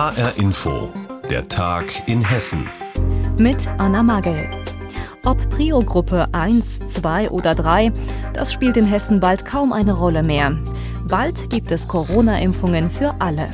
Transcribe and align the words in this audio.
HR 0.00 0.38
Info, 0.38 0.90
der 1.28 1.46
Tag 1.46 2.08
in 2.08 2.26
Hessen. 2.26 2.66
Mit 3.36 3.58
Anna 3.76 4.02
Magel. 4.02 4.48
Ob 5.26 5.36
Prio-Gruppe 5.50 6.26
1, 6.32 6.88
2 6.88 7.28
oder 7.28 7.54
3, 7.54 7.92
das 8.32 8.50
spielt 8.50 8.78
in 8.78 8.86
Hessen 8.86 9.20
bald 9.20 9.44
kaum 9.44 9.74
eine 9.74 9.92
Rolle 9.92 10.22
mehr. 10.22 10.56
Bald 11.06 11.50
gibt 11.50 11.70
es 11.70 11.86
Corona-Impfungen 11.86 12.90
für 12.90 13.14
alle. 13.18 13.46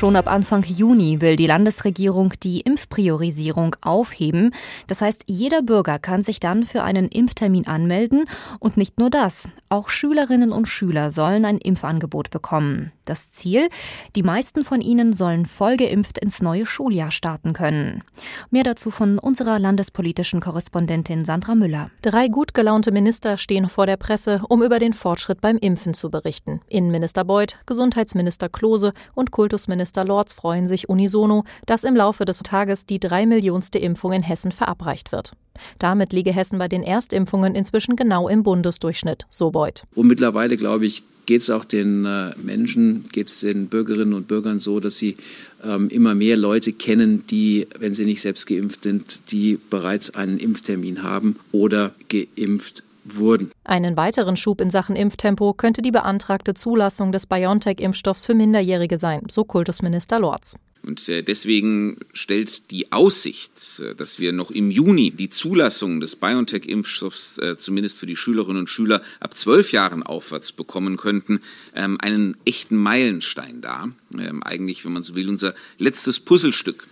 Schon 0.00 0.16
ab 0.16 0.28
Anfang 0.28 0.62
Juni 0.62 1.20
will 1.20 1.36
die 1.36 1.46
Landesregierung 1.46 2.32
die 2.42 2.60
Impfpriorisierung 2.62 3.76
aufheben. 3.82 4.54
Das 4.86 5.02
heißt, 5.02 5.24
jeder 5.26 5.60
Bürger 5.60 5.98
kann 5.98 6.24
sich 6.24 6.40
dann 6.40 6.64
für 6.64 6.82
einen 6.82 7.10
Impftermin 7.10 7.66
anmelden. 7.66 8.24
Und 8.60 8.78
nicht 8.78 8.98
nur 8.98 9.10
das, 9.10 9.50
auch 9.68 9.90
Schülerinnen 9.90 10.52
und 10.52 10.68
Schüler 10.68 11.12
sollen 11.12 11.44
ein 11.44 11.58
Impfangebot 11.58 12.30
bekommen. 12.30 12.92
Das 13.04 13.30
Ziel, 13.30 13.68
die 14.16 14.22
meisten 14.22 14.64
von 14.64 14.80
ihnen 14.80 15.12
sollen 15.12 15.44
vollgeimpft 15.44 16.16
ins 16.16 16.40
neue 16.40 16.64
Schuljahr 16.64 17.10
starten 17.10 17.52
können. 17.52 18.02
Mehr 18.50 18.62
dazu 18.62 18.90
von 18.90 19.18
unserer 19.18 19.58
landespolitischen 19.58 20.40
Korrespondentin 20.40 21.26
Sandra 21.26 21.54
Müller. 21.54 21.90
Drei 22.00 22.28
gut 22.28 22.54
gelaunte 22.54 22.92
Minister 22.92 23.36
stehen 23.36 23.68
vor 23.68 23.84
der 23.84 23.98
Presse, 23.98 24.40
um 24.48 24.62
über 24.62 24.78
den 24.78 24.94
Fortschritt 24.94 25.42
beim 25.42 25.58
Impfen 25.58 25.92
zu 25.92 26.08
berichten. 26.08 26.60
Innenminister 26.68 27.24
Beuth, 27.24 27.58
Gesundheitsminister 27.66 28.48
Klose 28.48 28.94
und 29.14 29.30
Kultusminister 29.32 29.89
Innenminister 29.90 30.04
Lorz 30.04 30.32
freuen 30.32 30.66
sich 30.66 30.88
unisono, 30.88 31.44
dass 31.66 31.84
im 31.84 31.96
Laufe 31.96 32.24
des 32.24 32.38
Tages 32.38 32.86
die 32.86 33.00
drei 33.00 33.26
Millionste 33.26 33.78
Impfung 33.78 34.12
in 34.12 34.22
Hessen 34.22 34.52
verabreicht 34.52 35.10
wird. 35.10 35.32
Damit 35.78 36.12
liege 36.12 36.32
Hessen 36.32 36.58
bei 36.58 36.68
den 36.68 36.82
Erstimpfungen 36.82 37.54
inzwischen 37.54 37.96
genau 37.96 38.28
im 38.28 38.44
Bundesdurchschnitt, 38.44 39.26
so 39.30 39.50
Beuth. 39.50 39.82
Und 39.94 40.06
mittlerweile, 40.06 40.56
glaube 40.56 40.86
ich, 40.86 41.02
geht 41.26 41.42
es 41.42 41.50
auch 41.50 41.64
den 41.64 42.04
äh, 42.04 42.30
Menschen, 42.42 43.02
geht 43.12 43.28
es 43.28 43.40
den 43.40 43.66
Bürgerinnen 43.66 44.14
und 44.14 44.28
Bürgern 44.28 44.60
so, 44.60 44.80
dass 44.80 44.96
sie 44.96 45.16
ähm, 45.62 45.88
immer 45.88 46.14
mehr 46.14 46.36
Leute 46.36 46.72
kennen, 46.72 47.24
die, 47.28 47.66
wenn 47.78 47.94
sie 47.94 48.04
nicht 48.04 48.22
selbst 48.22 48.46
geimpft 48.46 48.84
sind, 48.84 49.32
die 49.32 49.58
bereits 49.70 50.14
einen 50.14 50.38
Impftermin 50.38 51.02
haben 51.02 51.36
oder 51.52 51.92
geimpft 52.08 52.84
wurden. 53.04 53.50
Einen 53.64 53.96
weiteren 53.96 54.36
Schub 54.36 54.60
in 54.60 54.70
Sachen 54.70 54.96
Impftempo 54.96 55.54
könnte 55.54 55.82
die 55.82 55.90
beantragte 55.90 56.54
Zulassung 56.54 57.12
des 57.12 57.26
BioNTech-Impfstoffs 57.26 58.24
für 58.24 58.34
Minderjährige 58.34 58.98
sein, 58.98 59.22
so 59.28 59.44
Kultusminister 59.44 60.18
Lorz. 60.18 60.56
Und 60.82 61.08
äh, 61.08 61.22
deswegen 61.22 61.98
stellt 62.12 62.70
die 62.70 62.90
Aussicht, 62.90 63.80
äh, 63.80 63.94
dass 63.94 64.18
wir 64.18 64.32
noch 64.32 64.50
im 64.50 64.70
Juni 64.70 65.10
die 65.10 65.28
Zulassung 65.28 66.00
des 66.00 66.16
BioNTech-Impfstoffs 66.16 67.38
äh, 67.38 67.56
zumindest 67.58 67.98
für 67.98 68.06
die 68.06 68.16
Schülerinnen 68.16 68.60
und 68.60 68.70
Schüler 68.70 69.02
ab 69.20 69.36
zwölf 69.36 69.72
Jahren 69.72 70.02
aufwärts 70.02 70.52
bekommen 70.52 70.96
könnten, 70.96 71.40
ähm, 71.74 71.98
einen 72.00 72.36
echten 72.46 72.76
Meilenstein 72.76 73.60
dar. 73.60 73.90
Ähm, 74.18 74.42
eigentlich, 74.42 74.84
wenn 74.84 74.92
man 74.92 75.02
so 75.02 75.14
will, 75.14 75.28
unser 75.28 75.54
letztes 75.78 76.18
Puzzlestück 76.20 76.86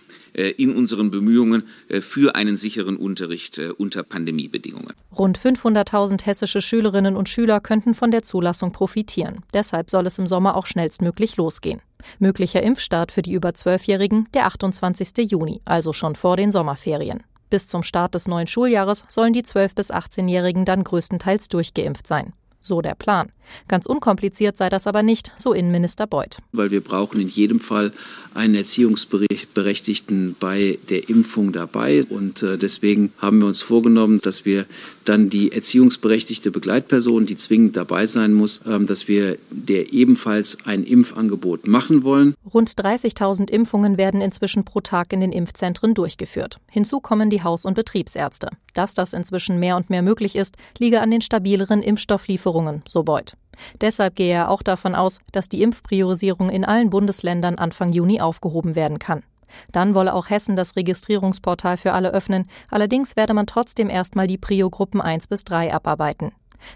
in 0.47 0.75
unseren 0.75 1.11
Bemühungen 1.11 1.63
äh, 1.89 2.01
für 2.01 2.35
einen 2.35 2.57
sicheren 2.57 2.95
Unterricht 2.95 3.57
äh, 3.57 3.69
unter 3.77 4.03
Pandemiebedingungen. 4.03 4.93
Rund 5.17 5.37
500.000 5.39 6.25
hessische 6.25 6.61
Schülerinnen 6.61 7.15
und 7.15 7.29
Schüler 7.29 7.59
könnten 7.59 7.93
von 7.93 8.11
der 8.11 8.23
Zulassung 8.23 8.71
profitieren. 8.71 9.39
Deshalb 9.53 9.89
soll 9.89 10.07
es 10.07 10.19
im 10.19 10.27
Sommer 10.27 10.55
auch 10.55 10.65
schnellstmöglich 10.65 11.37
losgehen. 11.37 11.81
Möglicher 12.19 12.63
Impfstart 12.63 13.11
für 13.11 13.21
die 13.21 13.33
über 13.33 13.49
12-Jährigen 13.49 14.27
der 14.33 14.45
28. 14.45 15.29
Juni, 15.29 15.61
also 15.65 15.93
schon 15.93 16.15
vor 16.15 16.37
den 16.37 16.51
Sommerferien. 16.51 17.23
Bis 17.49 17.67
zum 17.67 17.83
Start 17.83 18.13
des 18.13 18.27
neuen 18.27 18.47
Schuljahres 18.47 19.03
sollen 19.07 19.33
die 19.33 19.43
12- 19.43 19.75
bis 19.75 19.91
18-Jährigen 19.91 20.65
dann 20.65 20.83
größtenteils 20.83 21.49
durchgeimpft 21.49 22.05
sein. 22.05 22.33
So 22.59 22.81
der 22.81 22.95
Plan. 22.95 23.31
Ganz 23.67 23.85
unkompliziert 23.85 24.57
sei 24.57 24.69
das 24.69 24.87
aber 24.87 25.03
nicht, 25.03 25.31
so 25.35 25.53
Innenminister 25.53 26.07
Beuth. 26.07 26.37
Weil 26.51 26.71
wir 26.71 26.81
brauchen 26.81 27.19
in 27.19 27.27
jedem 27.27 27.59
Fall 27.59 27.91
einen 28.33 28.55
Erziehungsberechtigten 28.55 30.35
bei 30.39 30.77
der 30.89 31.09
Impfung 31.09 31.51
dabei. 31.51 32.03
Und 32.09 32.43
äh, 32.43 32.57
deswegen 32.57 33.11
haben 33.17 33.39
wir 33.39 33.47
uns 33.47 33.61
vorgenommen, 33.61 34.19
dass 34.21 34.45
wir 34.45 34.65
dann 35.05 35.29
die 35.29 35.51
erziehungsberechtigte 35.51 36.51
Begleitperson, 36.51 37.25
die 37.25 37.35
zwingend 37.35 37.75
dabei 37.75 38.07
sein 38.07 38.33
muss, 38.33 38.61
ähm, 38.65 38.87
dass 38.87 39.07
wir 39.07 39.37
der 39.49 39.93
ebenfalls 39.93 40.65
ein 40.65 40.83
Impfangebot 40.83 41.67
machen 41.67 42.03
wollen. 42.03 42.35
Rund 42.53 42.69
30.000 42.69 43.49
Impfungen 43.49 43.97
werden 43.97 44.21
inzwischen 44.21 44.63
pro 44.63 44.81
Tag 44.81 45.11
in 45.13 45.21
den 45.21 45.31
Impfzentren 45.31 45.93
durchgeführt. 45.93 46.59
Hinzu 46.69 46.99
kommen 46.99 47.29
die 47.29 47.43
Haus- 47.43 47.65
und 47.65 47.73
Betriebsärzte. 47.73 48.49
Dass 48.73 48.93
das 48.93 49.13
inzwischen 49.13 49.59
mehr 49.59 49.75
und 49.75 49.89
mehr 49.89 50.01
möglich 50.01 50.35
ist, 50.35 50.55
liege 50.77 51.01
an 51.01 51.11
den 51.11 51.21
stabileren 51.21 51.81
Impfstofflieferungen, 51.81 52.83
so 52.87 53.03
Beuth. 53.03 53.33
Deshalb 53.81 54.15
gehe 54.15 54.33
er 54.33 54.49
auch 54.49 54.61
davon 54.61 54.95
aus, 54.95 55.19
dass 55.31 55.49
die 55.49 55.61
Impfpriorisierung 55.61 56.49
in 56.49 56.65
allen 56.65 56.89
Bundesländern 56.89 57.55
Anfang 57.55 57.91
Juni 57.91 58.21
aufgehoben 58.21 58.75
werden 58.75 58.99
kann. 58.99 59.23
Dann 59.71 59.95
wolle 59.95 60.13
auch 60.13 60.29
Hessen 60.29 60.55
das 60.55 60.75
Registrierungsportal 60.75 61.77
für 61.77 61.93
alle 61.93 62.11
öffnen, 62.11 62.47
allerdings 62.69 63.15
werde 63.15 63.33
man 63.33 63.47
trotzdem 63.47 63.89
erstmal 63.89 64.27
die 64.27 64.37
Prio-Gruppen 64.37 65.01
1 65.01 65.27
bis 65.27 65.43
3 65.43 65.73
abarbeiten. 65.73 66.31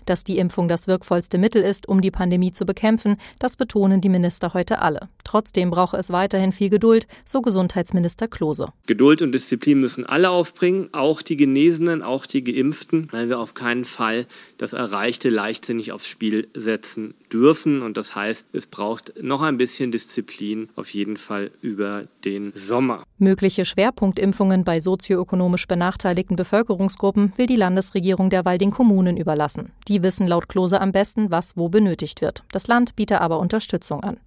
Dass 0.06 0.24
die 0.24 0.38
Impfung 0.38 0.68
das 0.68 0.88
wirkvollste 0.88 1.38
Mittel 1.38 1.62
ist, 1.62 1.88
um 1.88 2.02
die 2.02 2.12
Pandemie 2.12 2.52
zu 2.52 2.66
bekämpfen, 2.66 3.18
das 3.40 3.56
betonen 3.56 4.02
die 4.02 4.10
Minister 4.10 4.54
heute 4.54 4.82
alle. 4.82 5.10
Trotzdem 5.24 5.70
brauche 5.70 5.98
es 5.98 6.12
weiterhin 6.12 6.52
viel 6.52 6.70
Geduld, 6.70 7.08
so 7.26 7.42
Gesundheitsminister 7.42 8.28
Klose. 8.28 8.68
Geduld 8.88 9.22
und 9.22 9.32
Disziplin 9.34 9.80
müssen 9.80 10.06
alle 10.06 10.30
aufbringen, 10.30 10.90
auch 10.92 11.22
die 11.22 11.38
Genesenen, 11.38 12.02
auch 12.02 12.26
die 12.26 12.44
Geimpften, 12.44 13.08
weil 13.12 13.30
wir 13.30 13.40
auf 13.40 13.54
keinen 13.54 13.86
Fall 13.86 14.28
das 14.58 14.74
Erreichte 14.74 15.30
leichtsinnig 15.30 15.92
aufs 15.92 16.08
Spiel 16.08 16.50
setzen 16.54 17.14
dürfen. 17.34 17.82
Und 17.82 17.98
das 17.98 18.16
heißt, 18.16 18.50
es 18.54 18.68
braucht 18.68 19.22
noch 19.22 19.42
ein 19.42 19.58
bisschen 19.58 19.92
Disziplin, 19.92 20.70
auf 20.76 20.94
jeden 20.94 21.18
Fall 21.18 21.52
über 21.62 22.06
den 22.24 22.52
Sommer. 22.56 23.04
Mögliche 23.18 23.66
Schwerpunktimpfungen 23.66 24.64
bei 24.64 24.80
sozioökonomisch 24.80 25.68
benachteiligten 25.68 26.36
Bevölkerungsgruppen 26.36 27.34
will 27.36 27.48
die 27.48 27.56
Landesregierung 27.56 28.30
derweil 28.30 28.58
den 28.58 28.72
Kommunen 28.72 29.18
überlassen. 29.18 29.72
Die 29.88 30.04
wissen 30.04 30.28
laut 30.28 30.48
Klose 30.48 30.80
am 30.80 30.92
besten, 30.92 31.32
was 31.32 31.58
wo 31.58 31.70
benötigt 31.70 32.22
wird. 32.22 32.44
Das 32.52 32.68
Land 32.68 32.96
bietet 32.96 33.22
aber 33.22 33.40
Unterstützung 33.40 34.04
an. 34.04 34.18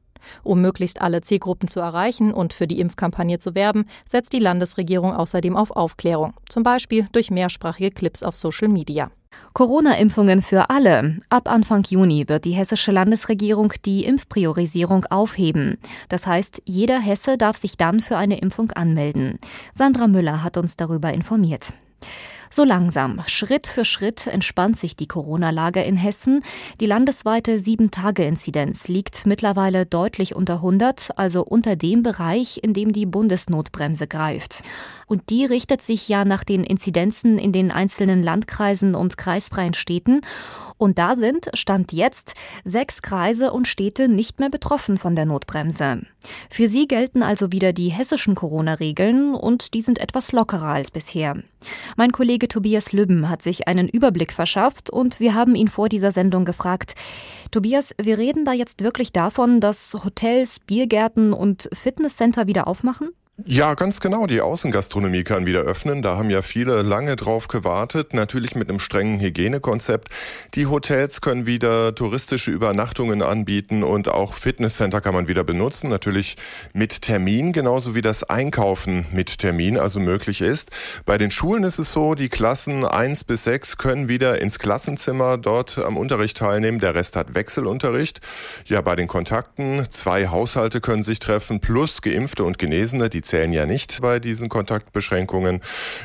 Um 0.42 0.60
möglichst 0.60 1.00
alle 1.00 1.20
Zielgruppen 1.20 1.68
zu 1.68 1.80
erreichen 1.80 2.32
und 2.32 2.52
für 2.52 2.66
die 2.66 2.80
Impfkampagne 2.80 3.38
zu 3.38 3.54
werben, 3.54 3.86
setzt 4.08 4.32
die 4.32 4.38
Landesregierung 4.38 5.12
außerdem 5.12 5.56
auf 5.56 5.70
Aufklärung, 5.70 6.34
zum 6.48 6.62
Beispiel 6.62 7.08
durch 7.12 7.30
mehrsprachige 7.30 7.90
Clips 7.90 8.22
auf 8.22 8.36
Social 8.36 8.68
Media. 8.68 9.10
Corona-Impfungen 9.52 10.42
für 10.42 10.68
alle. 10.70 11.18
Ab 11.30 11.48
Anfang 11.48 11.82
Juni 11.88 12.28
wird 12.28 12.44
die 12.44 12.52
hessische 12.52 12.92
Landesregierung 12.92 13.72
die 13.84 14.04
Impfpriorisierung 14.04 15.06
aufheben. 15.06 15.78
Das 16.08 16.26
heißt, 16.26 16.62
jeder 16.66 17.00
Hesse 17.00 17.38
darf 17.38 17.56
sich 17.56 17.76
dann 17.76 18.00
für 18.00 18.18
eine 18.18 18.38
Impfung 18.38 18.70
anmelden. 18.72 19.38
Sandra 19.72 20.08
Müller 20.08 20.42
hat 20.42 20.56
uns 20.56 20.76
darüber 20.76 21.12
informiert. 21.14 21.72
So 22.50 22.64
langsam, 22.64 23.22
Schritt 23.26 23.66
für 23.66 23.84
Schritt 23.84 24.26
entspannt 24.26 24.78
sich 24.78 24.96
die 24.96 25.08
Corona-Lage 25.08 25.82
in 25.82 25.96
Hessen. 25.96 26.42
Die 26.80 26.86
landesweite 26.86 27.56
7-Tage-Inzidenz 27.56 28.88
liegt 28.88 29.26
mittlerweile 29.26 29.86
deutlich 29.86 30.34
unter 30.34 30.54
100, 30.54 31.18
also 31.18 31.44
unter 31.44 31.76
dem 31.76 32.02
Bereich, 32.02 32.60
in 32.62 32.72
dem 32.72 32.92
die 32.92 33.06
Bundesnotbremse 33.06 34.06
greift. 34.06 34.62
Und 35.06 35.30
die 35.30 35.44
richtet 35.44 35.82
sich 35.82 36.08
ja 36.08 36.24
nach 36.24 36.44
den 36.44 36.64
Inzidenzen 36.64 37.38
in 37.38 37.52
den 37.52 37.70
einzelnen 37.70 38.22
Landkreisen 38.22 38.94
und 38.94 39.16
kreisfreien 39.16 39.74
Städten. 39.74 40.20
Und 40.78 40.98
da 40.98 41.16
sind, 41.16 41.50
Stand 41.54 41.92
jetzt, 41.92 42.34
sechs 42.64 43.00
Kreise 43.02 43.52
und 43.52 43.66
Städte 43.66 44.08
nicht 44.08 44.40
mehr 44.40 44.50
betroffen 44.50 44.98
von 44.98 45.16
der 45.16 45.24
Notbremse. 45.24 46.02
Für 46.50 46.68
sie 46.68 46.86
gelten 46.86 47.22
also 47.22 47.52
wieder 47.52 47.72
die 47.72 47.88
hessischen 47.88 48.34
Corona-Regeln 48.34 49.34
und 49.34 49.74
die 49.74 49.80
sind 49.80 49.98
etwas 49.98 50.32
lockerer 50.32 50.68
als 50.68 50.90
bisher. 50.90 51.42
Mein 51.96 52.12
Kollege 52.12 52.48
Tobias 52.48 52.92
Lübben 52.92 53.28
hat 53.28 53.42
sich 53.42 53.68
einen 53.68 53.88
Überblick 53.88 54.32
verschafft 54.32 54.90
und 54.90 55.18
wir 55.18 55.34
haben 55.34 55.54
ihn 55.54 55.68
vor 55.68 55.88
dieser 55.88 56.12
Sendung 56.12 56.44
gefragt, 56.44 56.94
Tobias, 57.50 57.94
wir 58.00 58.18
reden 58.18 58.44
da 58.44 58.52
jetzt 58.52 58.82
wirklich 58.82 59.12
davon, 59.12 59.60
dass 59.60 59.94
Hotels, 60.04 60.60
Biergärten 60.60 61.32
und 61.32 61.68
Fitnesscenter 61.72 62.46
wieder 62.46 62.66
aufmachen? 62.66 63.10
Ja, 63.44 63.74
ganz 63.74 64.00
genau. 64.00 64.26
Die 64.26 64.40
Außengastronomie 64.40 65.22
kann 65.22 65.44
wieder 65.44 65.60
öffnen. 65.60 66.00
Da 66.00 66.16
haben 66.16 66.30
ja 66.30 66.40
viele 66.40 66.80
lange 66.80 67.16
drauf 67.16 67.48
gewartet. 67.48 68.14
Natürlich 68.14 68.54
mit 68.54 68.70
einem 68.70 68.78
strengen 68.78 69.20
Hygienekonzept. 69.20 70.08
Die 70.54 70.64
Hotels 70.64 71.20
können 71.20 71.44
wieder 71.44 71.94
touristische 71.94 72.50
Übernachtungen 72.50 73.20
anbieten 73.20 73.82
und 73.82 74.08
auch 74.08 74.32
Fitnesscenter 74.32 75.02
kann 75.02 75.12
man 75.12 75.28
wieder 75.28 75.44
benutzen. 75.44 75.90
Natürlich 75.90 76.38
mit 76.72 77.02
Termin, 77.02 77.52
genauso 77.52 77.94
wie 77.94 78.00
das 78.00 78.24
Einkaufen 78.24 79.04
mit 79.12 79.38
Termin 79.38 79.76
also 79.76 80.00
möglich 80.00 80.40
ist. 80.40 80.70
Bei 81.04 81.18
den 81.18 81.30
Schulen 81.30 81.62
ist 81.64 81.78
es 81.78 81.92
so, 81.92 82.14
die 82.14 82.30
Klassen 82.30 82.86
eins 82.86 83.22
bis 83.22 83.44
sechs 83.44 83.76
können 83.76 84.08
wieder 84.08 84.40
ins 84.40 84.58
Klassenzimmer 84.58 85.36
dort 85.36 85.76
am 85.76 85.98
Unterricht 85.98 86.38
teilnehmen. 86.38 86.78
Der 86.78 86.94
Rest 86.94 87.16
hat 87.16 87.34
Wechselunterricht. 87.34 88.22
Ja, 88.64 88.80
bei 88.80 88.96
den 88.96 89.08
Kontakten 89.08 89.84
zwei 89.90 90.28
Haushalte 90.28 90.80
können 90.80 91.02
sich 91.02 91.18
treffen 91.18 91.60
plus 91.60 92.00
Geimpfte 92.00 92.42
und 92.42 92.58
Genesene. 92.58 93.10
Die 93.10 93.25
zählen 93.26 93.52
ja 93.52 93.66
nicht 93.66 94.00
bei 94.00 94.18
diesen 94.18 94.48
Kontaktbeschränkungen. 94.48 95.60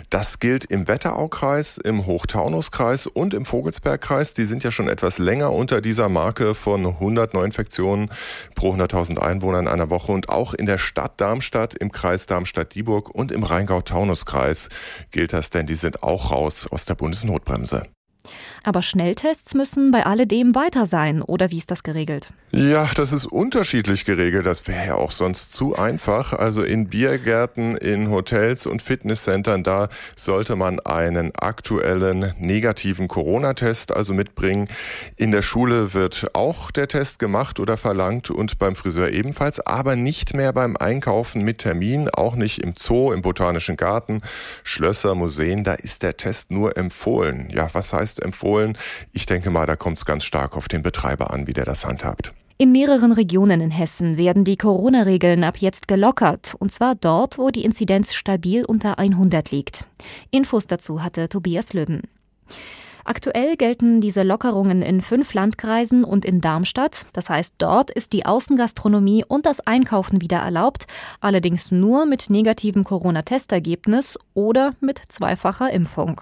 Das 0.09 0.39
gilt 0.39 0.65
im 0.65 0.87
Wetteraukreis, 0.87 1.77
im 1.77 2.05
Hochtaunuskreis 2.05 3.07
und 3.07 3.33
im 3.33 3.45
Vogelsbergkreis. 3.45 4.33
Die 4.33 4.45
sind 4.45 4.63
ja 4.63 4.71
schon 4.71 4.89
etwas 4.89 5.17
länger 5.17 5.53
unter 5.53 5.81
dieser 5.81 6.09
Marke 6.09 6.55
von 6.55 6.85
100 6.85 7.33
Neuinfektionen 7.33 8.09
pro 8.55 8.73
100.000 8.73 9.19
Einwohner 9.19 9.59
in 9.59 9.67
einer 9.67 9.89
Woche 9.89 10.11
und 10.11 10.29
auch 10.29 10.53
in 10.53 10.65
der 10.65 10.77
Stadt 10.77 11.19
Darmstadt, 11.21 11.73
im 11.73 11.91
Kreis 11.91 12.25
Darmstadt-Dieburg 12.25 13.09
und 13.09 13.31
im 13.31 13.43
Rheingau-Taunus-Kreis 13.43 14.69
gilt 15.11 15.33
das, 15.33 15.49
denn 15.49 15.67
die 15.67 15.75
sind 15.75 16.03
auch 16.03 16.31
raus 16.31 16.67
aus 16.69 16.85
der 16.85 16.95
Bundesnotbremse. 16.95 17.87
Aber 18.63 18.83
Schnelltests 18.83 19.55
müssen 19.55 19.89
bei 19.89 20.05
alledem 20.05 20.53
weiter 20.53 20.85
sein, 20.85 21.23
oder 21.23 21.49
wie 21.49 21.57
ist 21.57 21.71
das 21.71 21.81
geregelt? 21.81 22.27
Ja, 22.51 22.89
das 22.95 23.11
ist 23.11 23.25
unterschiedlich 23.25 24.05
geregelt. 24.05 24.45
Das 24.45 24.67
wäre 24.67 24.87
ja 24.87 24.95
auch 24.95 25.11
sonst 25.11 25.53
zu 25.53 25.75
einfach. 25.77 26.33
Also 26.33 26.63
in 26.63 26.89
Biergärten, 26.89 27.75
in 27.77 28.11
Hotels 28.11 28.65
und 28.65 28.81
Fitnesscentern, 28.81 29.63
da 29.63 29.87
sollte 30.15 30.55
man 30.55 30.79
einen 30.81 31.31
aktuellen 31.33 32.33
negativen 32.37 33.07
Corona-Test 33.07 33.95
also 33.95 34.13
mitbringen. 34.13 34.67
In 35.15 35.31
der 35.31 35.41
Schule 35.41 35.93
wird 35.93 36.27
auch 36.33 36.71
der 36.71 36.87
Test 36.87 37.19
gemacht 37.19 37.59
oder 37.59 37.77
verlangt 37.77 38.29
und 38.29 38.59
beim 38.59 38.75
Friseur 38.75 39.09
ebenfalls, 39.09 39.59
aber 39.65 39.95
nicht 39.95 40.33
mehr 40.35 40.51
beim 40.51 40.75
Einkaufen 40.75 41.43
mit 41.43 41.59
Termin, 41.59 42.09
auch 42.09 42.35
nicht 42.35 42.59
im 42.59 42.73
Zoo, 42.77 43.13
im 43.13 43.21
Botanischen 43.21 43.77
Garten, 43.77 44.21
Schlösser, 44.63 45.15
Museen, 45.15 45.63
da 45.63 45.73
ist 45.73 46.03
der 46.03 46.17
Test 46.17 46.51
nur 46.51 46.77
empfohlen. 46.77 47.49
Ja, 47.49 47.69
was 47.73 47.93
heißt 47.93 48.21
empfohlen? 48.21 48.50
Ich 49.11 49.25
denke 49.25 49.49
mal, 49.49 49.65
da 49.65 49.75
kommt 49.75 49.97
es 49.97 50.05
ganz 50.05 50.23
stark 50.23 50.55
auf 50.57 50.67
den 50.67 50.83
Betreiber 50.83 51.31
an, 51.31 51.47
wie 51.47 51.53
der 51.53 51.65
das 51.65 51.85
handhabt. 51.85 52.33
In 52.57 52.71
mehreren 52.71 53.11
Regionen 53.11 53.59
in 53.59 53.71
Hessen 53.71 54.17
werden 54.17 54.43
die 54.43 54.55
Corona-Regeln 54.55 55.43
ab 55.43 55.57
jetzt 55.57 55.87
gelockert, 55.87 56.53
und 56.59 56.71
zwar 56.71 56.93
dort, 56.93 57.39
wo 57.39 57.49
die 57.49 57.65
Inzidenz 57.65 58.13
stabil 58.13 58.63
unter 58.63 58.99
100 58.99 59.49
liegt. 59.49 59.87
Infos 60.29 60.67
dazu 60.67 61.01
hatte 61.01 61.27
Tobias 61.27 61.73
Löben. 61.73 62.03
Aktuell 63.03 63.57
gelten 63.57 63.99
diese 63.99 64.21
Lockerungen 64.21 64.83
in 64.83 65.01
fünf 65.01 65.33
Landkreisen 65.33 66.03
und 66.03 66.23
in 66.23 66.39
Darmstadt. 66.39 67.07
Das 67.13 67.31
heißt, 67.31 67.55
dort 67.57 67.89
ist 67.89 68.13
die 68.13 68.27
Außengastronomie 68.27 69.25
und 69.27 69.47
das 69.47 69.61
Einkaufen 69.61 70.21
wieder 70.21 70.37
erlaubt, 70.37 70.85
allerdings 71.19 71.71
nur 71.71 72.05
mit 72.05 72.29
negativem 72.29 72.83
Corona-Testergebnis 72.83 74.19
oder 74.35 74.75
mit 74.81 75.01
zweifacher 75.09 75.71
Impfung. 75.71 76.21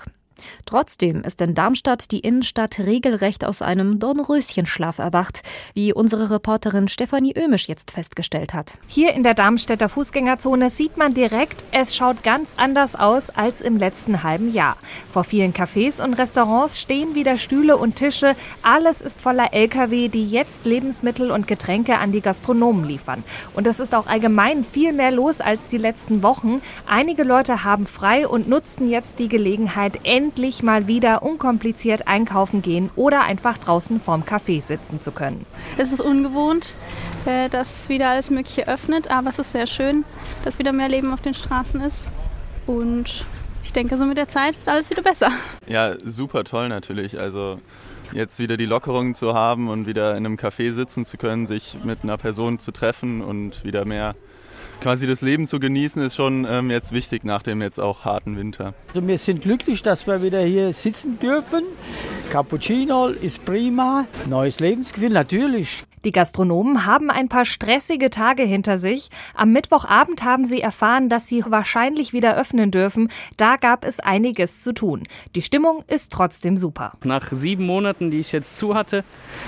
Trotzdem 0.66 1.24
ist 1.24 1.42
in 1.42 1.56
Darmstadt 1.56 2.12
die 2.12 2.20
Innenstadt 2.20 2.80
regelrecht 2.80 3.46
aus 3.46 3.62
einem 3.62 4.00
Dornröschenschlaf 4.00 5.00
erwacht, 5.00 5.42
wie 5.74 5.94
unsere 5.94 6.32
Reporterin 6.32 6.88
Stefanie 6.88 7.34
Ömisch 7.36 7.68
jetzt 7.68 7.92
festgestellt 7.92 8.54
hat. 8.54 8.72
Hier 8.88 9.14
in 9.14 9.24
der 9.24 9.34
Darmstädter 9.34 9.90
Fußgängerzone 9.90 10.70
sieht 10.70 10.98
man 10.98 11.14
direkt, 11.14 11.64
es 11.72 11.96
schaut 11.96 12.24
ganz 12.24 12.56
anders 12.58 12.96
aus 12.96 13.30
als 13.30 13.62
im 13.62 13.78
letzten 13.78 14.24
halben 14.24 14.52
Jahr. 14.52 14.78
Vor 15.12 15.24
vielen 15.24 15.54
Cafés 15.54 16.04
und 16.04 16.14
Restaurants 16.16 16.80
stehen 16.80 17.16
wieder 17.16 17.38
Stühle 17.38 17.78
und 17.78 17.96
Tische. 17.96 18.36
Alles 18.64 19.02
ist 19.02 19.22
voller 19.22 19.54
Lkw, 19.54 20.08
die 20.08 20.26
jetzt 20.26 20.66
Lebensmittel 20.66 21.32
und 21.32 21.48
Getränke 21.48 21.98
an 21.98 22.12
die 22.12 22.22
Gastronomen 22.22 22.86
liefern. 22.86 23.24
Und 23.54 23.68
es 23.68 23.80
ist 23.80 23.96
auch 23.96 24.08
allgemein 24.08 24.64
viel 24.64 24.94
mehr 24.94 25.12
los 25.12 25.42
als 25.42 25.70
die 25.70 25.78
letzten 25.78 26.24
Wochen. 26.24 26.62
Einige 26.88 27.24
Leute 27.24 27.64
haben 27.64 27.88
frei 27.88 28.28
und 28.28 28.48
nutzen 28.48 28.90
jetzt 28.90 29.20
die 29.20 29.28
Gelegenheit, 29.28 30.00
endlich 30.04 30.29
endlich 30.30 30.62
mal 30.62 30.86
wieder 30.86 31.24
unkompliziert 31.24 32.08
einkaufen 32.08 32.62
gehen 32.62 32.92
oder 32.96 33.22
einfach 33.22 33.58
draußen 33.58 34.00
vorm 34.00 34.22
Café 34.22 34.62
sitzen 34.62 35.02
zu 35.02 35.12
können. 35.12 35.46
Es 35.78 35.92
ist 35.92 36.02
ungewohnt, 36.02 36.76
äh, 37.26 37.50
dass 37.50 37.90
wieder 37.90 38.12
alles 38.12 38.30
Mögliche 38.30 38.68
öffnet, 38.68 39.10
aber 39.10 39.31
es 39.31 39.40
ist 39.40 39.52
sehr 39.52 39.66
schön, 39.66 40.06
dass 40.44 40.60
wieder 40.60 40.72
mehr 40.72 40.88
Leben 40.88 41.12
auf 41.12 41.22
den 41.22 41.34
Straßen 41.34 41.81
ist. 41.81 42.12
Und 42.68 43.26
ich 43.64 43.74
denke, 43.74 43.98
so 43.98 44.06
mit 44.06 44.18
der 44.18 44.28
Zeit 44.28 44.56
wird 44.58 44.68
alles 44.68 44.92
wieder 44.92 45.02
besser. 45.02 45.31
Ja, 45.68 45.96
super 46.06 46.44
toll 46.44 46.70
natürlich. 46.70 47.20
Also 47.20 47.60
jetzt 48.14 48.38
wieder 48.38 48.56
die 48.56 48.68
Lockerungen 48.68 49.16
zu 49.16 49.34
haben 49.34 49.68
und 49.68 49.88
wieder 49.88 50.12
in 50.12 50.28
einem 50.28 50.36
Café 50.36 50.74
sitzen 50.74 51.06
zu 51.06 51.18
können, 51.18 51.48
sich 51.48 51.78
mit 51.84 52.04
einer 52.04 52.18
Person 52.18 52.60
zu 52.60 52.72
treffen 52.72 53.22
und 53.22 53.64
wieder 53.64 53.84
mehr 53.86 54.14
quasi 54.81 55.08
das 55.08 55.22
Leben 55.22 55.48
zu 55.48 55.60
genießen, 55.60 56.02
ist 56.04 56.16
schon 56.16 56.46
ähm, 56.50 56.70
jetzt 56.70 56.92
wichtig 56.92 57.24
nach 57.24 57.42
dem 57.42 57.62
jetzt 57.62 57.80
auch 57.80 58.06
harten 58.06 58.38
Winter. 58.38 58.74
Also 58.90 59.06
wir 59.08 59.18
sind 59.18 59.42
glücklich, 59.42 59.84
dass 59.84 60.08
wir 60.08 60.24
wieder 60.24 60.42
hier 60.42 60.74
sitzen 60.74 61.20
dürfen. 61.20 61.64
Cappuccino 62.31 63.08
ist 63.08 63.44
prima, 63.46 64.06
neues 64.28 64.60
Lebensgefühl 64.60 65.10
natürlich. 65.10 65.84
Die 66.06 66.14
Gastronomen 66.14 66.86
haben 66.86 67.10
ein 67.10 67.28
paar 67.28 67.44
stressige 67.44 68.10
Tage 68.10 68.44
hinter 68.44 68.78
sich. 68.78 69.10
Am 69.34 69.52
Mittwochabend 69.52 70.24
haben 70.24 70.46
sie 70.46 70.62
erfahren, 70.62 71.10
dass 71.10 71.28
sie 71.28 71.44
wahrscheinlich 71.46 72.14
wieder 72.14 72.38
öffnen 72.38 72.72
dürfen. 72.72 73.10
Da 73.36 73.58
gab 73.58 73.84
es 73.84 74.00
einiges 74.00 74.64
zu 74.64 74.74
tun. 74.74 75.04
Die 75.36 75.42
Stimmung 75.42 75.84
ist 75.88 76.14
trotzdem 76.14 76.56
super. 76.56 76.94
Nach 77.04 77.30
sieben 77.31 77.66
Monaten, 77.66 78.12
die 78.12 78.20
ich 78.20 78.31
jetzt 78.31 78.58
zu 78.58 78.76
hatte, 78.76 79.04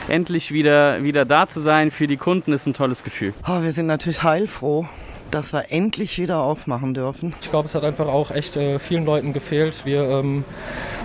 endlich 0.09 0.51
wieder, 0.51 1.03
wieder 1.05 1.23
da 1.23 1.47
zu 1.47 1.61
sein 1.61 1.89
für 1.89 2.07
die 2.07 2.17
Kunden 2.17 2.51
ist 2.51 2.67
ein 2.67 2.73
tolles 2.73 3.03
Gefühl. 3.03 3.33
Oh, 3.47 3.61
wir 3.61 3.71
sind 3.71 3.85
natürlich 3.85 4.23
heilfroh 4.23 4.89
dass 5.31 5.53
wir 5.53 5.65
endlich 5.69 6.19
wieder 6.19 6.41
aufmachen 6.41 6.93
dürfen. 6.93 7.33
Ich 7.41 7.49
glaube, 7.49 7.67
es 7.67 7.75
hat 7.75 7.83
einfach 7.83 8.07
auch 8.07 8.31
echt 8.31 8.57
äh, 8.57 8.79
vielen 8.79 9.05
Leuten 9.05 9.33
gefehlt. 9.33 9.85
Wir 9.85 10.03
ähm, 10.03 10.43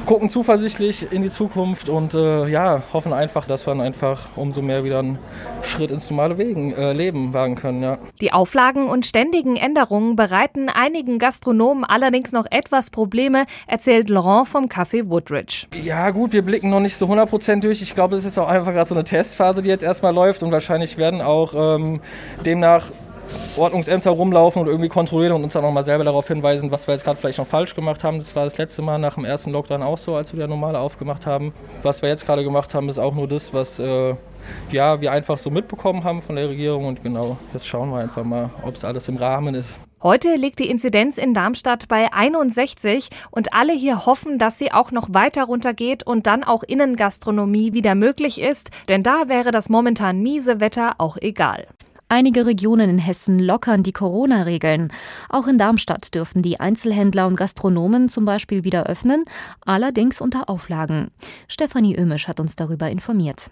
gucken 0.04 0.30
zuversichtlich 0.30 1.12
in 1.12 1.22
die 1.22 1.30
Zukunft 1.30 1.88
und 1.88 2.14
äh, 2.14 2.46
ja, 2.48 2.82
hoffen 2.92 3.12
einfach, 3.12 3.46
dass 3.46 3.66
wir 3.66 3.72
einfach 3.80 4.28
umso 4.36 4.62
mehr 4.62 4.84
wieder 4.84 5.00
einen 5.00 5.18
Schritt 5.64 5.90
ins 5.90 6.08
normale 6.10 6.38
Wegen, 6.38 6.72
äh, 6.72 6.92
Leben 6.92 7.32
wagen 7.32 7.56
können. 7.56 7.82
Ja. 7.82 7.98
Die 8.20 8.32
Auflagen 8.32 8.88
und 8.88 9.04
ständigen 9.04 9.56
Änderungen 9.56 10.16
bereiten 10.16 10.68
einigen 10.68 11.18
Gastronomen 11.18 11.84
allerdings 11.84 12.32
noch 12.32 12.46
etwas 12.50 12.90
Probleme, 12.90 13.46
erzählt 13.66 14.08
Laurent 14.08 14.48
vom 14.48 14.66
Café 14.66 15.08
Woodridge. 15.08 15.66
Ja 15.82 16.10
gut, 16.10 16.32
wir 16.32 16.42
blicken 16.42 16.70
noch 16.70 16.80
nicht 16.80 16.96
so 16.96 17.06
100% 17.06 17.60
durch. 17.60 17.82
Ich 17.82 17.94
glaube, 17.94 18.16
es 18.16 18.24
ist 18.24 18.38
auch 18.38 18.48
einfach 18.48 18.72
gerade 18.72 18.88
so 18.88 18.94
eine 18.94 19.04
Testphase, 19.04 19.62
die 19.62 19.68
jetzt 19.68 19.82
erstmal 19.82 20.14
läuft 20.14 20.42
und 20.42 20.52
wahrscheinlich 20.52 20.96
werden 20.96 21.20
auch 21.20 21.52
ähm, 21.54 22.00
demnach 22.44 22.90
Ordnungsämter 23.56 24.10
rumlaufen 24.10 24.62
und 24.62 24.68
irgendwie 24.68 24.88
kontrollieren 24.88 25.32
und 25.32 25.44
uns 25.44 25.54
dann 25.54 25.62
nochmal 25.62 25.84
selber 25.84 26.04
darauf 26.04 26.28
hinweisen, 26.28 26.70
was 26.70 26.86
wir 26.86 26.94
jetzt 26.94 27.04
gerade 27.04 27.18
vielleicht 27.18 27.38
noch 27.38 27.46
falsch 27.46 27.74
gemacht 27.74 28.04
haben. 28.04 28.18
Das 28.18 28.36
war 28.36 28.44
das 28.44 28.58
letzte 28.58 28.82
Mal 28.82 28.98
nach 28.98 29.14
dem 29.14 29.24
ersten 29.24 29.50
Lockdown 29.50 29.82
auch 29.82 29.98
so, 29.98 30.14
als 30.14 30.32
wir 30.32 30.38
wieder 30.38 30.48
normal 30.48 30.76
aufgemacht 30.76 31.26
haben. 31.26 31.52
Was 31.82 32.02
wir 32.02 32.08
jetzt 32.08 32.26
gerade 32.26 32.44
gemacht 32.44 32.74
haben, 32.74 32.88
ist 32.88 32.98
auch 32.98 33.14
nur 33.14 33.28
das, 33.28 33.54
was 33.54 33.78
äh, 33.78 34.14
ja, 34.70 35.00
wir 35.00 35.12
einfach 35.12 35.38
so 35.38 35.50
mitbekommen 35.50 36.04
haben 36.04 36.22
von 36.22 36.36
der 36.36 36.48
Regierung. 36.48 36.86
Und 36.86 37.02
genau, 37.02 37.38
jetzt 37.52 37.66
schauen 37.66 37.90
wir 37.90 37.98
einfach 37.98 38.24
mal, 38.24 38.50
ob 38.62 38.74
es 38.74 38.84
alles 38.84 39.08
im 39.08 39.16
Rahmen 39.16 39.54
ist. 39.54 39.78
Heute 40.02 40.34
liegt 40.34 40.58
die 40.58 40.68
Inzidenz 40.68 41.16
in 41.16 41.32
Darmstadt 41.32 41.88
bei 41.88 42.12
61 42.12 43.08
und 43.30 43.54
alle 43.54 43.72
hier 43.72 44.04
hoffen, 44.04 44.38
dass 44.38 44.58
sie 44.58 44.70
auch 44.70 44.92
noch 44.92 45.14
weiter 45.14 45.44
runtergeht 45.44 46.06
und 46.06 46.26
dann 46.26 46.44
auch 46.44 46.62
Innengastronomie 46.62 47.72
wieder 47.72 47.94
möglich 47.94 48.40
ist, 48.40 48.70
denn 48.88 49.02
da 49.02 49.28
wäre 49.28 49.50
das 49.50 49.68
momentan 49.68 50.20
miese 50.20 50.60
Wetter 50.60 50.92
auch 50.98 51.16
egal. 51.16 51.66
Einige 52.08 52.46
Regionen 52.46 52.88
in 52.88 52.98
Hessen 52.98 53.40
lockern 53.40 53.82
die 53.82 53.92
Corona-Regeln. 53.92 54.92
Auch 55.28 55.48
in 55.48 55.58
Darmstadt 55.58 56.14
dürfen 56.14 56.42
die 56.42 56.60
Einzelhändler 56.60 57.26
und 57.26 57.36
Gastronomen 57.36 58.08
zum 58.08 58.24
Beispiel 58.24 58.62
wieder 58.62 58.86
öffnen, 58.86 59.24
allerdings 59.64 60.20
unter 60.20 60.48
Auflagen. 60.48 61.10
Stefanie 61.48 61.96
Ömisch 61.96 62.28
hat 62.28 62.38
uns 62.38 62.54
darüber 62.54 62.88
informiert 62.90 63.50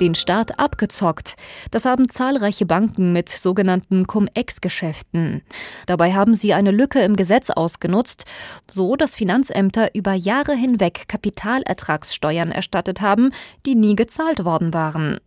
den 0.00 0.14
Staat 0.14 0.58
abgezockt. 0.58 1.34
Das 1.70 1.84
haben 1.84 2.08
zahlreiche 2.08 2.66
Banken 2.66 3.12
mit 3.12 3.28
sogenannten 3.28 4.06
Cum-Ex-Geschäften. 4.06 5.42
Dabei 5.86 6.14
haben 6.14 6.34
sie 6.34 6.54
eine 6.54 6.70
Lücke 6.70 7.00
im 7.00 7.16
Gesetz 7.16 7.50
ausgenutzt, 7.50 8.24
so 8.70 8.96
dass 8.96 9.14
Finanzämter 9.14 9.94
über 9.94 10.14
Jahre 10.14 10.54
hinweg 10.54 11.04
Kapitalertragssteuern 11.06 12.50
erstattet 12.50 13.00
haben, 13.00 13.30
die 13.66 13.74
nie 13.74 13.94
gezahlt 13.94 14.44
worden 14.44 14.72
waren. 14.72 15.20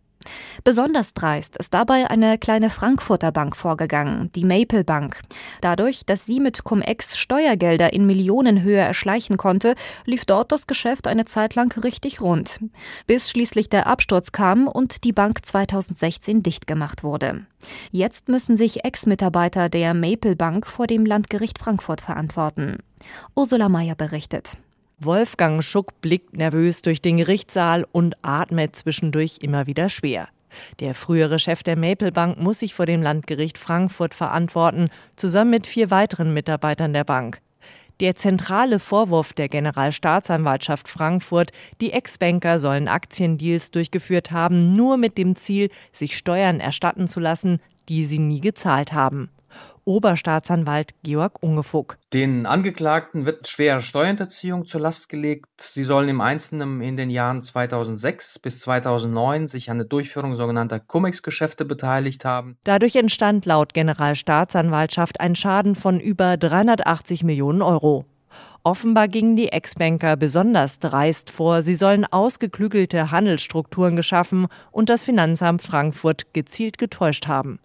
Besonders 0.64 1.14
dreist 1.14 1.56
ist 1.56 1.74
dabei 1.74 2.10
eine 2.10 2.38
kleine 2.38 2.70
Frankfurter 2.70 3.32
Bank 3.32 3.56
vorgegangen, 3.56 4.30
die 4.34 4.44
Maple 4.44 4.84
Bank. 4.84 5.20
Dadurch, 5.60 6.06
dass 6.06 6.26
sie 6.26 6.40
mit 6.40 6.64
Cum-Ex 6.64 7.16
Steuergelder 7.16 7.92
in 7.92 8.06
Millionenhöhe 8.06 8.80
erschleichen 8.80 9.36
konnte, 9.36 9.74
lief 10.04 10.24
dort 10.24 10.52
das 10.52 10.66
Geschäft 10.66 11.06
eine 11.06 11.24
Zeit 11.24 11.54
lang 11.54 11.72
richtig 11.82 12.20
rund. 12.20 12.60
Bis 13.06 13.30
schließlich 13.30 13.68
der 13.68 13.86
Absturz 13.86 14.32
kam 14.32 14.68
und 14.68 15.04
die 15.04 15.12
Bank 15.12 15.44
2016 15.44 16.42
dicht 16.42 16.66
gemacht 16.66 17.02
wurde. 17.02 17.46
Jetzt 17.90 18.28
müssen 18.28 18.56
sich 18.56 18.84
Ex-Mitarbeiter 18.84 19.68
der 19.68 19.94
Maple 19.94 20.36
Bank 20.36 20.66
vor 20.66 20.86
dem 20.86 21.06
Landgericht 21.06 21.58
Frankfurt 21.58 22.00
verantworten. 22.00 22.78
Ursula 23.34 23.68
Mayer 23.68 23.94
berichtet. 23.94 24.56
Wolfgang 24.98 25.62
Schuck 25.62 26.00
blickt 26.00 26.36
nervös 26.36 26.80
durch 26.82 27.02
den 27.02 27.16
Gerichtssaal 27.16 27.84
und 27.90 28.16
atmet 28.22 28.76
zwischendurch 28.76 29.38
immer 29.40 29.66
wieder 29.66 29.88
schwer. 29.88 30.28
Der 30.78 30.94
frühere 30.94 31.40
Chef 31.40 31.64
der 31.64 31.76
Maple 31.76 32.12
Bank 32.12 32.40
muss 32.40 32.60
sich 32.60 32.74
vor 32.74 32.86
dem 32.86 33.02
Landgericht 33.02 33.58
Frankfurt 33.58 34.14
verantworten, 34.14 34.88
zusammen 35.16 35.50
mit 35.50 35.66
vier 35.66 35.90
weiteren 35.90 36.32
Mitarbeitern 36.32 36.92
der 36.92 37.04
Bank. 37.04 37.40
Der 38.00 38.14
zentrale 38.14 38.78
Vorwurf 38.78 39.32
der 39.32 39.48
Generalstaatsanwaltschaft 39.48 40.88
Frankfurt, 40.88 41.52
die 41.80 41.92
Ex-Banker 41.92 42.58
sollen 42.58 42.88
Aktiendeals 42.88 43.70
durchgeführt 43.70 44.30
haben, 44.30 44.74
nur 44.74 44.96
mit 44.96 45.18
dem 45.18 45.36
Ziel, 45.36 45.70
sich 45.92 46.16
Steuern 46.16 46.60
erstatten 46.60 47.06
zu 47.06 47.20
lassen, 47.20 47.60
die 47.88 48.04
sie 48.04 48.18
nie 48.18 48.40
gezahlt 48.40 48.92
haben. 48.92 49.30
Oberstaatsanwalt 49.84 50.94
Georg 51.02 51.42
Ungefuck. 51.42 51.98
Den 52.12 52.46
Angeklagten 52.46 53.26
wird 53.26 53.48
schwere 53.48 53.80
Steuerhinterziehung 53.80 54.64
zur 54.66 54.80
Last 54.80 55.08
gelegt. 55.08 55.46
Sie 55.60 55.84
sollen 55.84 56.08
im 56.08 56.20
Einzelnen 56.20 56.80
in 56.80 56.96
den 56.96 57.10
Jahren 57.10 57.42
2006 57.42 58.38
bis 58.38 58.60
2009 58.60 59.48
sich 59.48 59.70
an 59.70 59.78
der 59.78 59.86
Durchführung 59.86 60.36
sogenannter 60.36 60.80
Cum-Ex-Geschäfte 60.80 61.64
beteiligt 61.64 62.24
haben. 62.24 62.56
Dadurch 62.64 62.96
entstand 62.96 63.46
laut 63.46 63.74
Generalstaatsanwaltschaft 63.74 65.20
ein 65.20 65.34
Schaden 65.34 65.74
von 65.74 66.00
über 66.00 66.36
380 66.36 67.24
Millionen 67.24 67.62
Euro. 67.62 68.04
Offenbar 68.62 69.08
gingen 69.08 69.36
die 69.36 69.48
Ex-Banker 69.48 70.16
besonders 70.16 70.78
dreist 70.78 71.30
vor. 71.30 71.60
Sie 71.60 71.74
sollen 71.74 72.06
ausgeklügelte 72.06 73.10
Handelsstrukturen 73.10 73.94
geschaffen 73.94 74.46
und 74.70 74.88
das 74.88 75.04
Finanzamt 75.04 75.60
Frankfurt 75.60 76.32
gezielt 76.32 76.78
getäuscht 76.78 77.26
haben. 77.26 77.58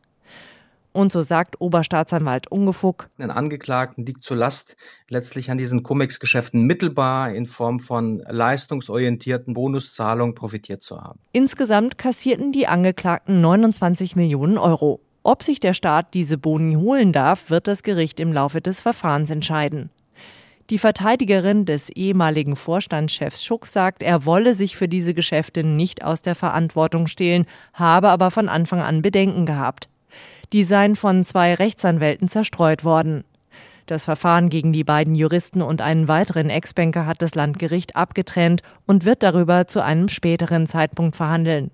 Und 0.92 1.12
so 1.12 1.22
sagt 1.22 1.62
Oberstaatsanwalt 1.62 2.52
Ungefuck. 2.52 3.10
Den 3.20 3.32
Angeklagten 3.32 4.06
liegt 4.06 4.24
zur 4.24 4.38
Last, 4.38 4.76
letztlich 5.08 5.52
an 5.52 5.58
diesen 5.58 5.84
Cum-Ex-Geschäften 5.84 6.64
mittelbar 6.64 7.32
in 7.32 7.46
Form 7.46 7.80
von 7.80 8.24
leistungsorientierten 8.28 9.54
Bonuszahlungen 9.54 10.34
profitiert 10.34 10.82
zu 10.82 11.00
haben. 11.00 11.20
Insgesamt 11.32 11.98
kassierten 11.98 12.52
die 12.52 12.68
Angeklagten 12.68 13.40
29 13.42 14.16
Millionen 14.16 14.58
Euro. 14.58 15.00
Ob 15.22 15.44
sich 15.44 15.60
der 15.60 15.74
Staat 15.74 16.14
diese 16.14 16.38
Boni 16.38 16.76
holen 16.76 17.12
darf, 17.12 17.50
wird 17.50 17.68
das 17.68 17.84
Gericht 17.84 18.20
im 18.20 18.34
Laufe 18.34 18.62
des 18.62 18.80
Verfahrens 18.80 19.30
entscheiden. 19.30 19.92
Die 20.70 20.78
Verteidigerin 20.78 21.66
des 21.66 21.90
ehemaligen 21.90 22.56
Vorstandschefs 22.56 23.44
Schuck 23.44 23.66
sagt, 23.66 24.04
er 24.04 24.26
wolle 24.26 24.54
sich 24.54 24.78
für 24.78 24.88
diese 24.88 25.16
Geschäfte 25.16 25.64
nicht 25.64 26.04
aus 26.04 26.22
der 26.22 26.36
Verantwortung 26.36 27.08
stehlen, 27.08 27.48
habe 27.74 28.10
aber 28.10 28.30
von 28.30 28.50
Anfang 28.50 28.82
an 28.82 29.02
Bedenken 29.02 29.48
gehabt. 29.48 29.90
Die 30.52 30.64
seien 30.64 30.96
von 30.96 31.24
zwei 31.24 31.54
Rechtsanwälten 31.54 32.28
zerstreut 32.28 32.84
worden. 32.84 33.24
Das 33.86 34.06
Verfahren 34.06 34.50
gegen 34.50 34.72
die 34.72 34.84
beiden 34.84 35.16
Juristen 35.16 35.62
und 35.62 35.82
einen 35.82 36.08
weiteren 36.08 36.50
Ex-Banker 36.50 37.08
hat 37.08 37.22
das 37.22 37.34
Landgericht 37.34 37.96
abgetrennt 37.96 38.62
und 38.86 39.04
wird 39.04 39.24
darüber 39.24 39.66
zu 39.66 39.84
einem 39.84 40.10
späteren 40.10 40.68
Zeitpunkt 40.68 41.16
verhandeln. 41.16 41.72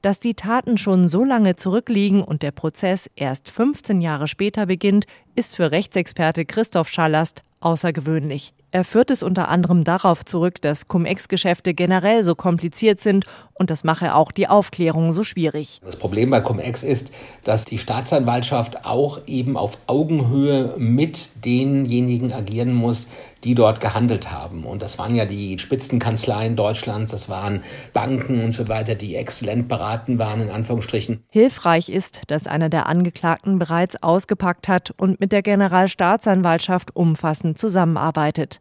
Dass 0.00 0.20
die 0.20 0.34
Taten 0.34 0.78
schon 0.78 1.08
so 1.08 1.24
lange 1.24 1.56
zurückliegen 1.56 2.22
und 2.22 2.42
der 2.42 2.52
Prozess 2.52 3.10
erst 3.16 3.50
15 3.50 4.00
Jahre 4.00 4.28
später 4.28 4.66
beginnt, 4.66 5.06
ist 5.34 5.56
für 5.56 5.72
Rechtsexperte 5.72 6.44
Christoph 6.44 6.88
Schallast 6.88 7.42
außergewöhnlich. 7.60 8.54
Er 8.72 8.84
führt 8.84 9.10
es 9.10 9.22
unter 9.22 9.48
anderem 9.48 9.84
darauf 9.84 10.24
zurück, 10.24 10.60
dass 10.60 10.88
Cum-Ex-Geschäfte 10.88 11.72
generell 11.72 12.22
so 12.24 12.34
kompliziert 12.34 13.00
sind 13.00 13.24
und 13.54 13.70
das 13.70 13.84
mache 13.84 14.14
auch 14.14 14.32
die 14.32 14.48
Aufklärung 14.48 15.12
so 15.12 15.24
schwierig. 15.24 15.80
Das 15.84 15.96
Problem 15.96 16.30
bei 16.30 16.40
Cum-Ex 16.40 16.82
ist, 16.82 17.10
dass 17.44 17.64
die 17.64 17.78
Staatsanwaltschaft 17.78 18.84
auch 18.84 19.20
eben 19.26 19.56
auf 19.56 19.78
Augenhöhe 19.86 20.74
mit 20.76 21.44
denjenigen 21.44 22.32
agieren 22.32 22.74
muss, 22.74 23.06
die 23.46 23.54
dort 23.54 23.80
gehandelt 23.80 24.32
haben. 24.32 24.64
Und 24.64 24.82
das 24.82 24.98
waren 24.98 25.14
ja 25.14 25.24
die 25.24 25.58
Spitzenkanzleien 25.58 26.56
Deutschlands, 26.56 27.12
das 27.12 27.28
waren 27.28 27.62
Banken 27.92 28.42
und 28.42 28.52
so 28.52 28.66
weiter, 28.66 28.96
die 28.96 29.14
exzellent 29.14 29.68
beraten 29.68 30.18
waren, 30.18 30.42
in 30.42 30.50
Anführungsstrichen. 30.50 31.22
Hilfreich 31.30 31.88
ist, 31.88 32.22
dass 32.26 32.48
einer 32.48 32.68
der 32.68 32.86
Angeklagten 32.86 33.60
bereits 33.60 34.02
ausgepackt 34.02 34.66
hat 34.66 34.92
und 34.96 35.20
mit 35.20 35.30
der 35.30 35.42
Generalstaatsanwaltschaft 35.42 36.96
umfassend 36.96 37.56
zusammenarbeitet. 37.56 38.60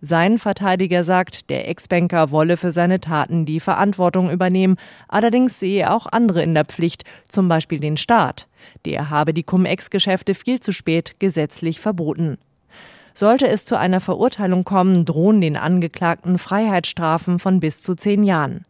Sein 0.00 0.38
Verteidiger 0.38 1.04
sagt, 1.04 1.50
der 1.50 1.68
Ex-Banker 1.68 2.30
wolle 2.30 2.56
für 2.56 2.70
seine 2.70 3.00
Taten 3.00 3.44
die 3.44 3.60
Verantwortung 3.60 4.30
übernehmen, 4.30 4.76
allerdings 5.08 5.58
sehe 5.58 5.92
auch 5.92 6.06
andere 6.10 6.42
in 6.42 6.54
der 6.54 6.64
Pflicht, 6.64 7.04
zum 7.28 7.48
Beispiel 7.48 7.78
den 7.78 7.96
Staat. 7.96 8.48
Der 8.84 9.10
habe 9.10 9.34
die 9.34 9.44
Cum-Ex-Geschäfte 9.44 10.34
viel 10.34 10.60
zu 10.60 10.72
spät 10.72 11.16
gesetzlich 11.18 11.80
verboten. 11.80 12.38
Sollte 13.14 13.46
es 13.46 13.64
zu 13.64 13.78
einer 13.78 14.00
Verurteilung 14.00 14.64
kommen, 14.64 15.04
drohen 15.04 15.40
den 15.40 15.56
Angeklagten 15.56 16.38
Freiheitsstrafen 16.38 17.38
von 17.38 17.60
bis 17.60 17.82
zu 17.82 17.94
zehn 17.94 18.24
Jahren. 18.24 18.64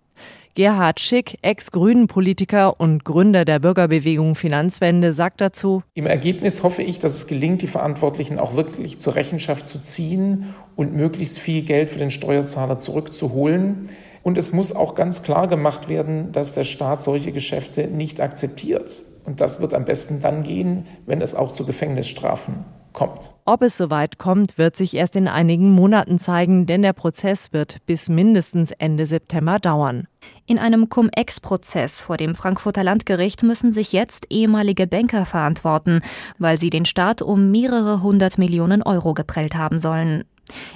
Gerhard 0.55 1.01
Schick, 1.01 1.39
Ex-Grünen-Politiker 1.41 2.79
und 2.79 3.05
Gründer 3.05 3.47
der 3.47 3.59
Bürgerbewegung 3.59 4.35
Finanzwende, 4.35 5.15
sagt 5.15 5.41
dazu: 5.41 5.83
Im 5.95 6.07
Ergebnis 6.07 6.63
hoffe 6.63 6.83
ich, 6.83 6.99
dass 6.99 7.15
es 7.15 7.27
gelingt, 7.27 7.63
die 7.63 7.69
Verantwortlichen 7.69 8.39
auch 8.39 8.55
wirklich 8.55 8.99
zur 8.99 9.15
Rechenschaft 9.15 9.67
zu 9.67 9.81
ziehen 9.81 10.53
und 10.77 10.95
möglichst 10.95 11.39
viel 11.39 11.63
Geld 11.63 11.89
für 11.89 11.99
den 11.99 12.11
Steuerzahler 12.11 12.79
zurückzuholen. 12.79 13.89
Und 14.23 14.37
es 14.37 14.53
muss 14.53 14.77
auch 14.77 14.95
ganz 14.95 15.23
klar 15.23 15.49
gemacht 15.49 15.89
werden, 15.89 16.33
dass 16.33 16.53
der 16.53 16.65
Staat 16.65 17.03
solche 17.03 17.33
Geschäfte 17.33 17.87
nicht 17.87 18.21
akzeptiert. 18.21 19.03
Und 19.25 19.41
das 19.41 19.61
wird 19.61 19.73
am 19.73 19.87
besten 19.87 20.21
dann 20.21 20.43
gehen, 20.43 20.87
wenn 21.07 21.23
es 21.23 21.35
auch 21.35 21.53
zu 21.53 21.65
Gefängnisstrafen 21.65 22.65
kommt. 22.93 23.35
Ob 23.45 23.63
es 23.63 23.77
soweit 23.77 24.19
kommt, 24.19 24.59
wird 24.59 24.77
sich 24.77 24.95
erst 24.95 25.17
in 25.17 25.29
einigen 25.29 25.71
Monaten 25.71 26.19
zeigen, 26.19 26.67
denn 26.67 26.83
der 26.83 26.93
Prozess 26.93 27.53
wird 27.53 27.79
bis 27.87 28.09
mindestens 28.09 28.71
Ende 28.73 29.07
September 29.07 29.59
dauern. 29.59 30.07
In 30.47 30.59
einem 30.59 30.89
Cum-Ex-Prozess 30.89 32.01
vor 32.01 32.17
dem 32.17 32.35
Frankfurter 32.35 32.85
Landgericht 32.85 33.43
müssen 33.43 33.73
sich 33.73 33.93
jetzt 33.93 34.27
ehemalige 34.31 34.87
Banker 34.87 35.27
verantworten, 35.27 36.01
weil 36.39 36.59
sie 36.59 36.71
den 36.71 36.85
Staat 36.85 37.23
um 37.23 37.51
mehrere 37.51 38.03
hundert 38.03 38.39
Millionen 38.39 38.83
Euro 38.83 39.15
geprellt 39.15 39.55
haben 39.55 39.81
sollen. 39.81 40.25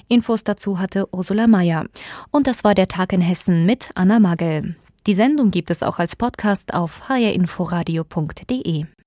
Infos 0.09 0.45
dazu 0.45 0.79
hatte 0.79 1.09
Ursula 1.13 1.47
Mayer. 1.47 1.87
Und 2.31 2.47
das 2.47 2.65
war 2.65 2.75
der 2.75 2.89
Tag 2.89 3.13
in 3.13 3.21
Hessen 3.21 3.67
mit 3.67 3.91
Anna 3.95 4.21
Magel. 4.21 4.77
Die 5.07 5.15
Sendung 5.15 5.51
gibt 5.51 5.71
es 5.71 5.83
auch 5.83 5.99
als 5.99 6.17
Podcast 6.17 6.75
auf 6.75 7.09
hrinforadio.de. 7.09 8.87